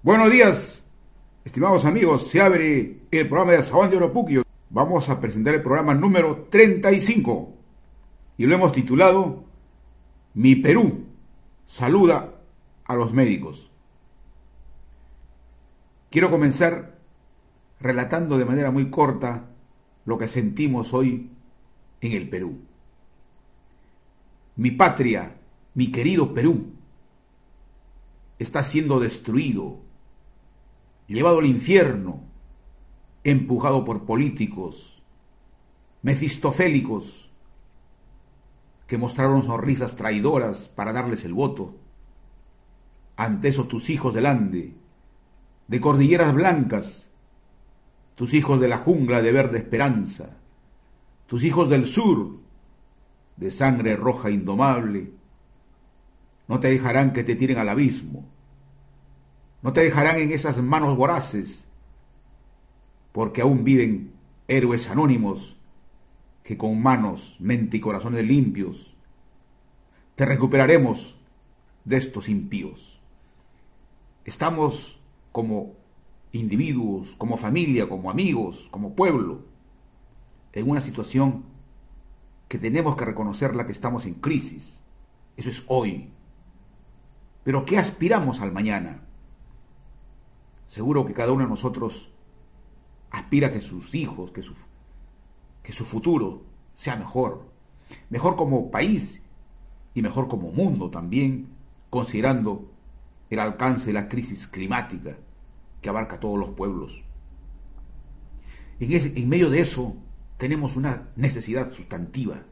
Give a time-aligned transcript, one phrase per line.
[0.00, 0.84] Buenos días,
[1.44, 2.28] estimados amigos.
[2.28, 4.44] Se abre el programa de Sabán de Oropuquio.
[4.70, 7.52] Vamos a presentar el programa número 35
[8.36, 9.42] y lo hemos titulado
[10.34, 11.04] Mi Perú
[11.66, 12.32] saluda
[12.84, 13.72] a los médicos.
[16.10, 16.96] Quiero comenzar
[17.80, 19.46] relatando de manera muy corta
[20.04, 21.28] lo que sentimos hoy
[22.02, 22.60] en el Perú.
[24.54, 25.38] Mi patria,
[25.74, 26.66] mi querido Perú,
[28.38, 29.87] está siendo destruido
[31.08, 32.22] llevado al infierno,
[33.24, 35.02] empujado por políticos
[36.02, 37.30] mefistofélicos
[38.86, 41.74] que mostraron sonrisas traidoras para darles el voto.
[43.16, 44.74] Ante eso tus hijos del Ande,
[45.66, 47.10] de cordilleras blancas,
[48.14, 50.36] tus hijos de la jungla de verde esperanza,
[51.26, 52.38] tus hijos del sur,
[53.36, 55.12] de sangre roja indomable,
[56.46, 58.24] no te dejarán que te tiren al abismo
[59.68, 61.66] no te dejarán en esas manos voraces,
[63.12, 64.14] porque aún viven
[64.46, 65.58] héroes anónimos
[66.42, 68.96] que con manos, mente y corazones limpios
[70.14, 71.20] te recuperaremos
[71.84, 73.02] de estos impíos.
[74.24, 75.02] Estamos
[75.32, 75.74] como
[76.32, 79.42] individuos, como familia, como amigos, como pueblo,
[80.54, 81.44] en una situación
[82.48, 84.80] que tenemos que reconocer la que estamos en crisis.
[85.36, 86.08] Eso es hoy.
[87.44, 89.02] Pero ¿qué aspiramos al mañana?
[90.68, 92.10] Seguro que cada uno de nosotros
[93.10, 94.54] aspira a que sus hijos, que su,
[95.62, 96.42] que su futuro
[96.76, 97.48] sea mejor.
[98.10, 99.22] Mejor como país
[99.94, 101.48] y mejor como mundo también,
[101.88, 102.70] considerando
[103.30, 105.16] el alcance de la crisis climática
[105.80, 107.02] que abarca a todos los pueblos.
[108.78, 109.96] En, en medio de eso
[110.36, 112.42] tenemos una necesidad sustantiva.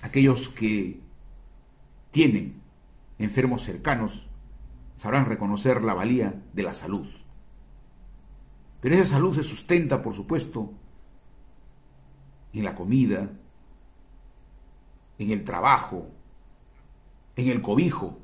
[0.00, 1.00] Aquellos que
[2.10, 2.62] tienen
[3.18, 4.26] enfermos cercanos
[5.00, 7.08] sabrán reconocer la valía de la salud.
[8.82, 10.74] Pero esa salud se sustenta, por supuesto,
[12.52, 13.30] en la comida,
[15.16, 16.10] en el trabajo,
[17.34, 18.18] en el cobijo.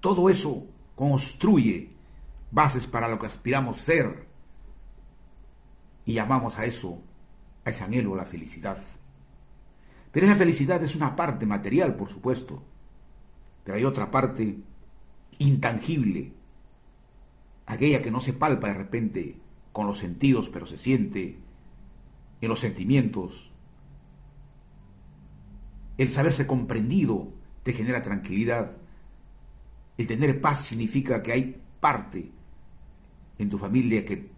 [0.00, 1.90] Todo eso construye
[2.50, 4.26] bases para lo que aspiramos ser
[6.06, 7.02] y llamamos a eso,
[7.66, 8.78] a ese anhelo, la felicidad.
[10.10, 12.62] Pero esa felicidad es una parte material, por supuesto,
[13.62, 14.62] pero hay otra parte
[15.38, 16.32] intangible,
[17.66, 19.36] aquella que no se palpa de repente
[19.72, 21.38] con los sentidos, pero se siente
[22.40, 23.50] en los sentimientos.
[25.96, 27.32] El saberse comprendido
[27.62, 28.76] te genera tranquilidad.
[29.96, 32.30] El tener paz significa que hay parte
[33.38, 34.30] en tu familia que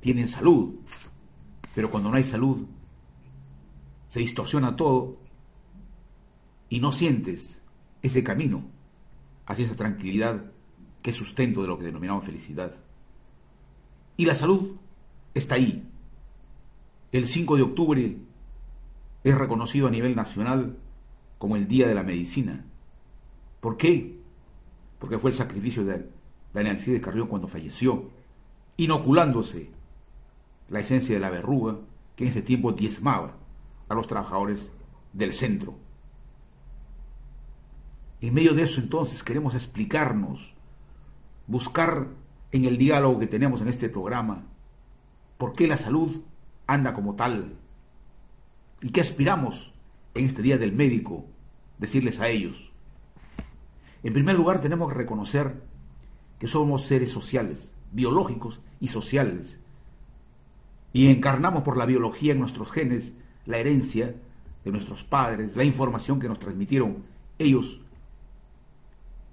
[0.00, 0.74] tienen salud,
[1.74, 2.66] pero cuando no hay salud,
[4.08, 5.18] se distorsiona todo
[6.68, 7.60] y no sientes
[8.02, 8.77] ese camino
[9.48, 10.44] hacia esa tranquilidad
[11.02, 12.72] que es sustento de lo que denominamos felicidad.
[14.16, 14.76] Y la salud
[15.34, 15.88] está ahí.
[17.12, 18.16] El 5 de octubre
[19.24, 20.76] es reconocido a nivel nacional
[21.38, 22.66] como el Día de la Medicina.
[23.60, 24.20] ¿Por qué?
[24.98, 26.06] Porque fue el sacrificio de
[26.52, 28.10] Daniel de Carrión cuando falleció,
[28.76, 29.70] inoculándose
[30.68, 31.78] la esencia de la verruga
[32.16, 33.36] que en ese tiempo diezmaba
[33.88, 34.70] a los trabajadores
[35.14, 35.87] del centro
[38.20, 40.54] en medio de eso entonces queremos explicarnos,
[41.46, 42.08] buscar
[42.52, 44.46] en el diálogo que tenemos en este programa
[45.36, 46.22] por qué la salud
[46.66, 47.56] anda como tal
[48.80, 49.72] y qué aspiramos
[50.14, 51.26] en este Día del Médico
[51.78, 52.72] decirles a ellos.
[54.02, 55.62] En primer lugar tenemos que reconocer
[56.38, 59.58] que somos seres sociales, biológicos y sociales,
[60.92, 63.12] y encarnamos por la biología en nuestros genes
[63.46, 64.14] la herencia
[64.64, 67.04] de nuestros padres, la información que nos transmitieron
[67.38, 67.80] ellos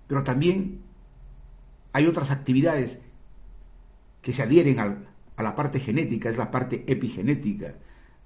[0.07, 0.81] pero también
[1.93, 2.99] hay otras actividades
[4.21, 4.97] que se adhieren a,
[5.41, 7.75] la parte genética, es la parte epigenética,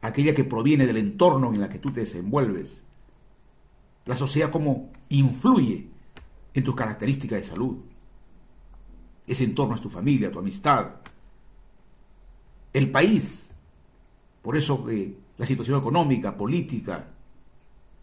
[0.01, 2.83] aquella que proviene del entorno en la que tú te desenvuelves.
[4.05, 5.87] La sociedad cómo influye
[6.53, 7.77] en tus características de salud.
[9.27, 10.95] Ese entorno es tu familia, tu amistad.
[12.73, 13.49] El país.
[14.41, 17.07] Por eso que la situación económica, política,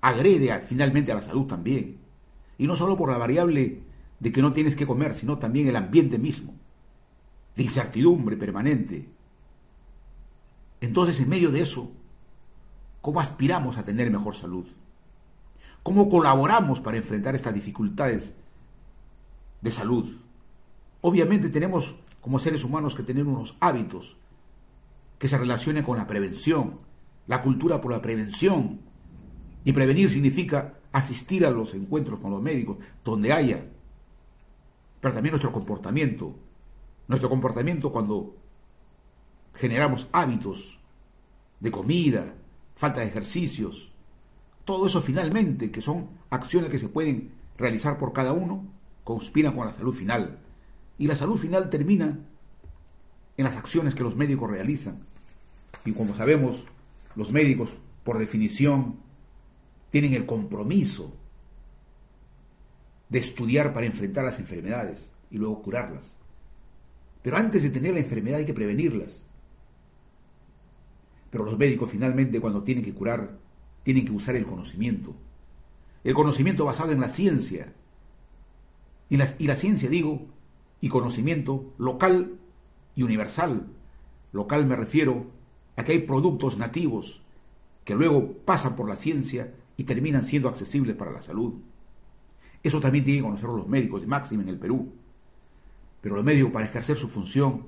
[0.00, 2.06] agrede finalmente a la salud también.
[2.58, 3.82] Y no solo por la variable
[4.19, 6.55] de que no tienes que comer, sino también el ambiente mismo,
[7.55, 9.08] de incertidumbre permanente.
[10.81, 11.91] Entonces, en medio de eso,
[13.00, 14.67] ¿cómo aspiramos a tener mejor salud?
[15.82, 18.35] ¿Cómo colaboramos para enfrentar estas dificultades
[19.61, 20.17] de salud?
[21.00, 24.17] Obviamente tenemos como seres humanos que tener unos hábitos
[25.19, 26.81] que se relacionen con la prevención,
[27.26, 28.81] la cultura por la prevención.
[29.64, 33.66] Y prevenir significa asistir a los encuentros con los médicos, donde haya
[35.06, 36.34] pero también nuestro comportamiento.
[37.06, 38.34] Nuestro comportamiento cuando
[39.54, 40.80] generamos hábitos
[41.60, 42.34] de comida,
[42.74, 43.92] falta de ejercicios,
[44.64, 48.66] todo eso finalmente, que son acciones que se pueden realizar por cada uno,
[49.04, 50.40] conspiran con la salud final.
[50.98, 52.18] Y la salud final termina
[53.36, 55.06] en las acciones que los médicos realizan.
[55.84, 56.64] Y como sabemos,
[57.14, 58.96] los médicos, por definición,
[59.90, 61.12] tienen el compromiso
[63.08, 66.16] de estudiar para enfrentar las enfermedades y luego curarlas.
[67.22, 69.22] Pero antes de tener la enfermedad hay que prevenirlas.
[71.30, 73.38] Pero los médicos finalmente cuando tienen que curar,
[73.82, 75.14] tienen que usar el conocimiento.
[76.04, 77.72] El conocimiento basado en la ciencia.
[79.08, 80.26] Y la, ciencia, digo,
[80.80, 82.38] y conocimiento local
[82.94, 83.66] y universal.
[84.32, 85.26] Local me refiero
[85.76, 87.22] a que hay productos nativos
[87.84, 91.55] que luego pasan por la ciencia y terminan siendo accesibles para la salud.
[92.62, 94.93] Eso también tienen que conocerlo los médicos, y máximo en el Perú.
[96.00, 97.67] Pero los médicos para ejercer su función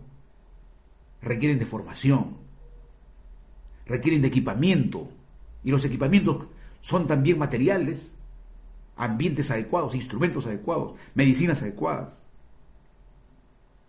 [1.20, 2.37] requieren de formación,
[3.87, 5.08] requieren de equipamiento,
[5.64, 6.49] y los equipamientos
[6.81, 8.12] son también materiales,
[8.96, 12.22] ambientes adecuados, instrumentos adecuados, medicinas adecuadas.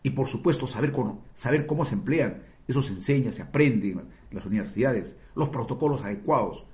[0.03, 4.07] Y por supuesto saber cómo, saber cómo se emplean, eso se enseña, se aprende en
[4.31, 6.65] las universidades, los protocolos adecuados.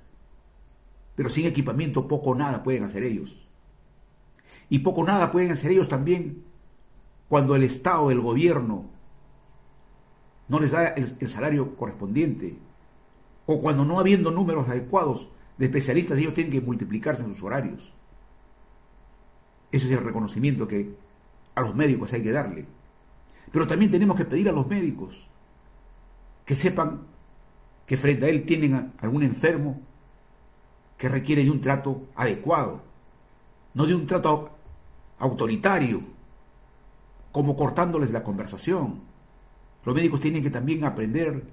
[1.16, 3.42] Pero sin equipamiento poco nada pueden hacer ellos.
[4.68, 6.44] Y poco nada pueden hacer ellos también
[7.28, 8.90] cuando el Estado, el gobierno,
[10.48, 12.58] no les da el, salario correspondiente.
[13.46, 17.92] O cuando no habiendo números adecuados de especialistas, ellos tienen que multiplicarse en sus horarios.
[19.72, 20.94] Ese es el reconocimiento que
[21.54, 22.66] a los médicos hay que darle.
[23.50, 25.28] Pero también tenemos que pedir a los médicos
[26.44, 27.02] que sepan
[27.86, 29.80] que frente a él tienen algún enfermo
[30.96, 32.82] que requiere de un trato adecuado,
[33.74, 34.50] no de un trato
[35.18, 36.02] autoritario,
[37.32, 39.00] como cortándoles la conversación.
[39.84, 41.44] Los médicos tienen que también aprender,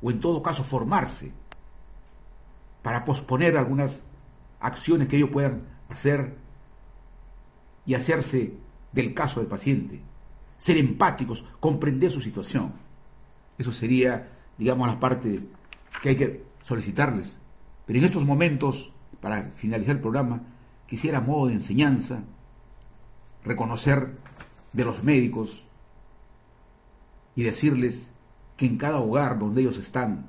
[0.00, 1.32] o en todo caso formarse,
[2.82, 4.02] para posponer algunas
[4.60, 6.36] acciones que ellos puedan hacer
[7.86, 8.54] y hacerse
[8.92, 10.02] del caso del paciente
[10.64, 12.72] ser empáticos, comprender su situación.
[13.58, 15.40] Eso sería, digamos, la parte
[16.00, 17.36] que hay que solicitarles.
[17.86, 20.42] Pero en estos momentos, para finalizar el programa,
[20.86, 22.22] quisiera modo de enseñanza
[23.44, 24.16] reconocer
[24.72, 25.64] de los médicos
[27.36, 28.10] y decirles
[28.56, 30.26] que en cada hogar donde ellos están,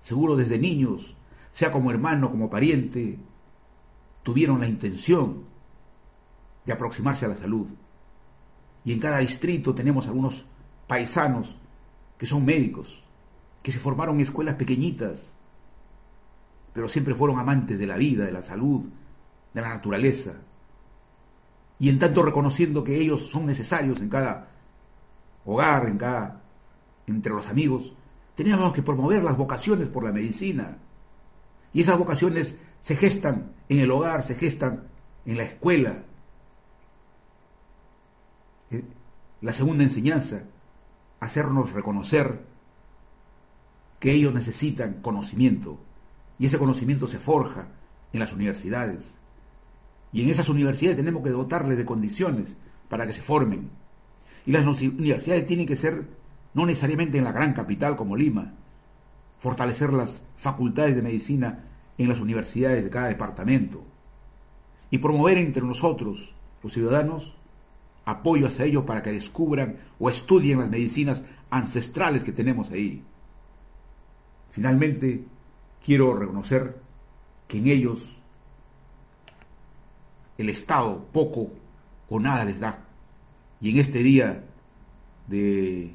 [0.00, 1.16] seguro desde niños,
[1.52, 3.18] sea como hermano, como pariente,
[4.22, 5.44] tuvieron la intención
[6.64, 7.66] de aproximarse a la salud.
[8.84, 10.46] Y en cada distrito tenemos algunos
[10.86, 11.56] paisanos
[12.18, 13.02] que son médicos,
[13.62, 15.32] que se formaron escuelas pequeñitas,
[16.72, 18.82] pero siempre fueron amantes de la vida, de la salud,
[19.52, 20.32] de la naturaleza.
[21.78, 24.48] Y en tanto reconociendo que ellos son necesarios en cada
[25.44, 26.42] hogar, en cada
[27.06, 27.92] entre los amigos,
[28.34, 30.78] teníamos que promover las vocaciones por la medicina.
[31.72, 34.84] Y esas vocaciones se gestan en el hogar, se gestan
[35.26, 36.04] en la escuela,
[39.40, 40.42] la segunda enseñanza,
[41.18, 42.44] hacernos reconocer
[43.98, 45.78] que ellos necesitan conocimiento
[46.40, 47.68] y ese conocimiento se forja
[48.14, 49.18] en las universidades.
[50.10, 52.56] Y en esas universidades tenemos que dotarles de condiciones
[52.88, 53.68] para que se formen.
[54.46, 56.08] Y las universidades tienen que ser
[56.54, 58.54] no necesariamente en la gran capital como Lima,
[59.38, 61.66] fortalecer las facultades de medicina
[61.98, 63.84] en las universidades de cada departamento
[64.90, 67.36] y promover entre nosotros, los ciudadanos,
[68.06, 73.04] apoyo hacia ellos para que descubran o estudien las medicinas ancestrales que tenemos ahí.
[74.50, 75.26] Finalmente,
[75.84, 76.80] quiero reconocer
[77.48, 78.16] que en ellos
[80.38, 81.50] el Estado poco
[82.08, 82.78] o nada les da.
[83.60, 84.44] Y en este día
[85.26, 85.94] de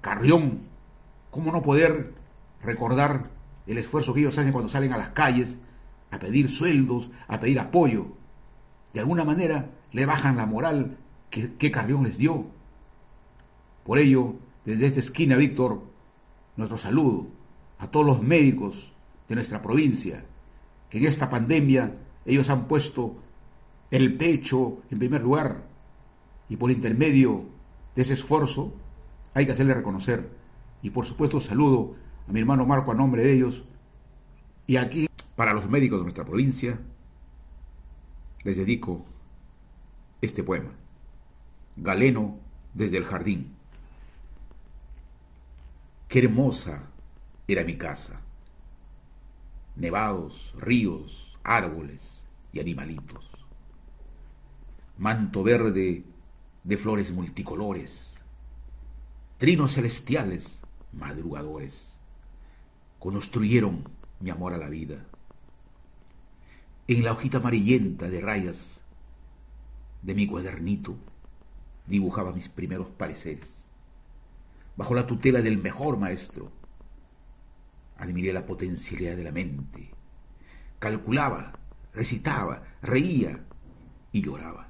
[0.00, 0.60] Carrión,
[1.30, 2.12] ¿cómo no poder
[2.62, 3.30] recordar
[3.66, 5.58] el esfuerzo que ellos hacen cuando salen a las calles
[6.10, 8.08] a pedir sueldos, a pedir apoyo?
[8.92, 10.98] De alguna manera le bajan la moral
[11.58, 12.46] ¿Qué, Carrión les dio?
[13.82, 15.82] Por ello, desde esta esquina, Víctor,
[16.56, 17.26] nuestro saludo
[17.78, 18.93] a todos los médicos
[19.28, 20.24] de nuestra provincia,
[20.90, 21.94] que en esta pandemia
[22.26, 23.16] ellos han puesto
[23.90, 25.64] el pecho en primer lugar
[26.48, 27.46] y por intermedio
[27.94, 28.74] de ese esfuerzo
[29.34, 30.30] hay que hacerle reconocer.
[30.82, 31.96] Y por supuesto saludo
[32.28, 33.64] a mi hermano Marco a nombre de ellos.
[34.66, 36.78] Y aquí, para los médicos de nuestra provincia,
[38.42, 39.04] les dedico
[40.20, 40.70] este poema.
[41.76, 42.38] Galeno
[42.72, 43.54] desde el jardín.
[46.08, 46.82] Qué hermosa
[47.48, 48.20] era mi casa.
[49.76, 53.30] Nevados, ríos, árboles y animalitos.
[54.96, 56.04] Manto verde
[56.62, 58.14] de flores multicolores,
[59.38, 60.60] trinos celestiales,
[60.92, 61.96] madrugadores,
[62.98, 63.88] construyeron
[64.20, 65.04] mi amor a la vida.
[66.86, 68.80] En la hojita amarillenta de rayas
[70.02, 70.96] de mi cuadernito
[71.86, 73.62] dibujaba mis primeros pareceres.
[74.76, 76.50] Bajo la tutela del mejor maestro,
[77.96, 79.90] admiré la potencialidad de la mente.
[80.78, 81.58] Calculaba,
[81.92, 83.44] recitaba, reía
[84.12, 84.68] y lloraba.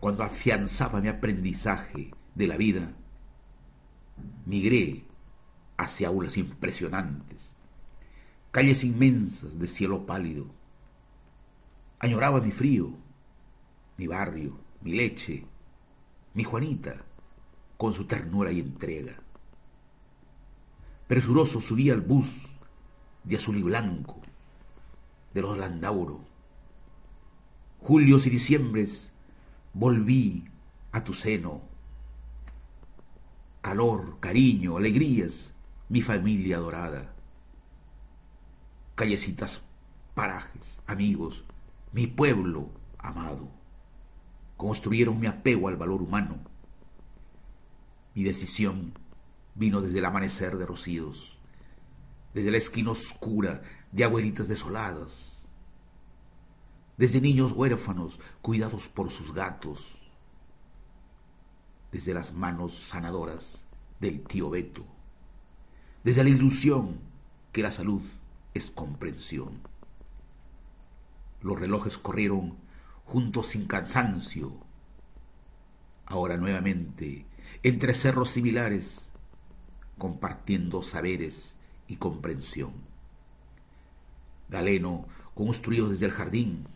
[0.00, 2.94] Cuando afianzaba mi aprendizaje de la vida,
[4.44, 5.04] migré
[5.76, 7.52] hacia aulas impresionantes,
[8.50, 10.46] calles inmensas de cielo pálido.
[11.98, 12.92] Añoraba mi frío,
[13.96, 15.46] mi barrio, mi leche,
[16.34, 17.04] mi Juanita,
[17.76, 19.23] con su ternura y entrega.
[21.06, 22.56] Presuroso subí al bus
[23.24, 24.22] de azul y blanco,
[25.34, 26.20] de los Landauro.
[27.80, 29.10] Julios y diciembres
[29.74, 30.44] volví
[30.92, 31.60] a tu seno.
[33.60, 35.52] Calor, cariño, alegrías,
[35.90, 37.14] mi familia adorada.
[38.94, 39.60] Callecitas,
[40.14, 41.44] parajes, amigos,
[41.92, 43.50] mi pueblo amado.
[44.56, 46.38] Construyeron mi apego al valor humano.
[48.14, 48.98] Mi decisión
[49.54, 51.38] vino desde el amanecer de rocíos,
[52.32, 55.46] desde la esquina oscura de abuelitas desoladas,
[56.96, 60.00] desde niños huérfanos cuidados por sus gatos,
[61.92, 63.66] desde las manos sanadoras
[64.00, 64.84] del tío Beto,
[66.02, 66.98] desde la ilusión
[67.52, 68.02] que la salud
[68.52, 69.60] es comprensión.
[71.40, 72.56] Los relojes corrieron
[73.04, 74.52] juntos sin cansancio,
[76.06, 77.26] ahora nuevamente
[77.62, 79.10] entre cerros similares,
[79.98, 81.56] compartiendo saberes
[81.88, 82.72] y comprensión.
[84.48, 86.66] Galeno, construido desde el jardín,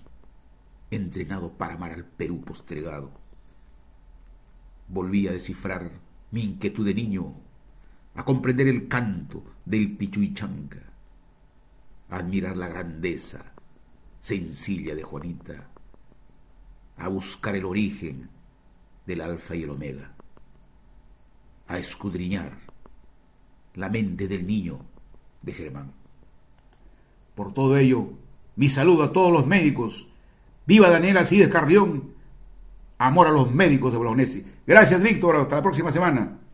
[0.90, 3.10] entrenado para amar al Perú postergado.
[4.88, 5.90] Volví a descifrar
[6.30, 7.34] mi inquietud de niño,
[8.14, 10.82] a comprender el canto del pichuichanca,
[12.08, 13.52] a admirar la grandeza
[14.20, 15.68] sencilla de Juanita,
[16.96, 18.28] a buscar el origen
[19.06, 20.14] del alfa y el omega,
[21.66, 22.58] a escudriñar
[23.78, 24.80] la mente del niño
[25.42, 25.92] de Germán.
[27.34, 28.10] Por todo ello,
[28.56, 30.08] mi saludo a todos los médicos
[30.68, 32.12] Viva Daniela Cides Carrión.
[32.98, 34.44] Amor a los médicos de Bolognesi.
[34.66, 35.36] Gracias, Víctor.
[35.36, 36.37] Hasta la próxima semana.